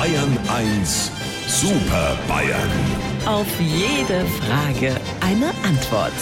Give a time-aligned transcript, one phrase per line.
[0.00, 1.12] Bayern 1
[1.46, 2.70] Super Bayern.
[3.26, 6.14] Auf jede Frage eine Antwort.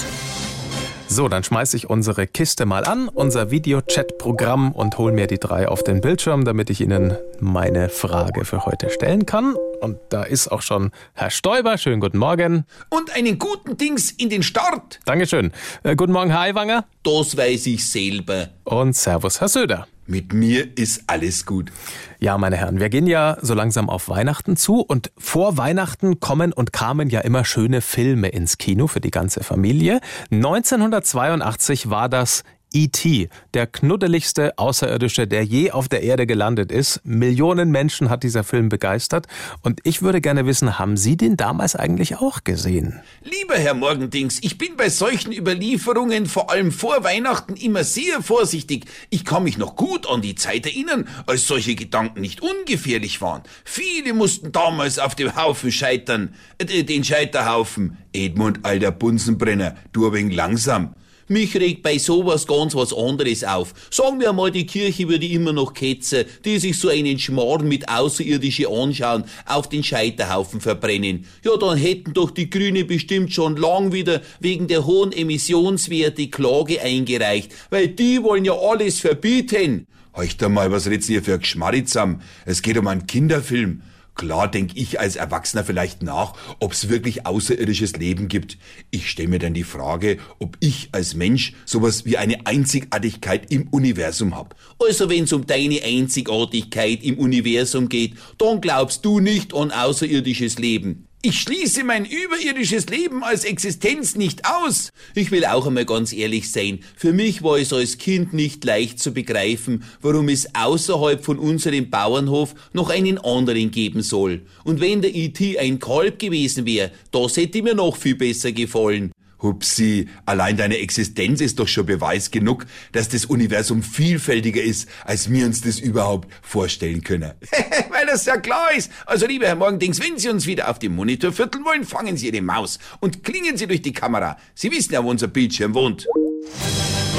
[1.07, 5.69] So, dann schmeiße ich unsere Kiste mal an, unser Videochat-Programm und hole mir die drei
[5.69, 9.55] auf den Bildschirm, damit ich Ihnen meine Frage für heute stellen kann.
[9.81, 11.79] Und da ist auch schon Herr Stoiber.
[11.79, 12.65] Schönen guten Morgen.
[12.91, 14.99] Und einen guten Dings in den Start.
[15.05, 15.53] Dankeschön.
[15.85, 16.85] Äh, guten Morgen, Herr Aiwanger.
[17.05, 18.49] Das weiß ich selber.
[18.65, 19.87] Und Servus, Herr Söder.
[20.11, 21.70] Mit mir ist alles gut.
[22.18, 26.54] Ja, meine Herren, wir gehen ja so langsam auf Weihnachten zu und vor Weihnachten kommen
[26.54, 30.00] und kamen ja immer schöne Filme ins Kino für die ganze Familie.
[30.30, 37.00] 1982 war das E.T., der knuddeligste Außerirdische, der je auf der Erde gelandet ist.
[37.05, 39.27] Millionen Menschen hat dieser Film begeistert.
[39.62, 43.00] Und ich würde gerne wissen, haben Sie den damals eigentlich auch gesehen?
[43.22, 48.84] Lieber Herr Morgendings, ich bin bei solchen Überlieferungen vor allem vor Weihnachten immer sehr vorsichtig.
[49.11, 53.42] Ich kann mich noch gut an die Zeit erinnern, als solche Gedanken nicht ungefährlich waren.
[53.64, 56.34] Viele mussten damals auf dem Haufen scheitern.
[56.58, 57.96] Äh, den Scheiterhaufen.
[58.12, 60.94] Edmund, alter Bunsenbrenner, du ein langsam.
[61.28, 63.74] Mich regt bei sowas ganz was anderes auf.
[63.90, 67.86] Sagen wir mal, die Kirche würde immer noch Ketzer, die sich so einen Schmarrn mit
[67.86, 71.26] Außerirdische anschauen, auf den Scheiterhaufen verbrennen.
[71.44, 76.80] Ja, dann hätten doch die Grüne bestimmt schon lang wieder wegen der hohen Emissionswerte Klage
[76.80, 79.86] eingereicht, weil die wollen ja alles verbieten.
[80.16, 82.22] Heucht mal, was redst ihr für Geschmarrizam?
[82.46, 83.82] Es geht um einen Kinderfilm.
[84.19, 88.58] Klar denke ich als Erwachsener vielleicht nach, ob es wirklich außerirdisches Leben gibt.
[88.91, 93.69] Ich stelle mir dann die Frage, ob ich als Mensch sowas wie eine Einzigartigkeit im
[93.69, 94.56] Universum hab.
[94.80, 100.58] Also wenn es um deine Einzigartigkeit im Universum geht, dann glaubst du nicht an außerirdisches
[100.58, 101.08] Leben.
[101.20, 104.91] Ich schließe mein überirdisches Leben als Existenz nicht aus.
[105.16, 106.78] Ich will auch einmal ganz ehrlich sein.
[106.94, 111.91] Für mich war es als Kind nicht leicht zu begreifen, warum es außerhalb von unserem
[111.91, 114.42] Bauernhof noch einen anderen geben soll.
[114.62, 119.11] Und wenn der IT ein Kalb gewesen wäre, das hätte mir noch viel besser gefallen.
[119.42, 125.30] Hupsi, allein deine Existenz ist doch schon Beweis genug, dass das Universum vielfältiger ist, als
[125.30, 127.33] wir uns das überhaupt vorstellen können.
[127.90, 128.91] Weil das ja klar ist.
[129.07, 132.29] Also, lieber Herr Morgendings, wenn Sie uns wieder auf dem Monitor vierteln wollen, fangen Sie
[132.29, 134.37] Ihre Maus und klingen Sie durch die Kamera.
[134.55, 136.07] Sie wissen ja, wo unser Bildschirm wohnt.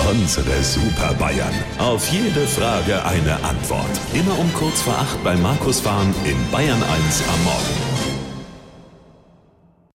[0.09, 1.53] Unsere Super Bayern.
[1.77, 3.99] Auf jede Frage eine Antwort.
[4.13, 7.88] Immer um kurz vor acht bei Markus Fahren in Bayern 1 am Morgen.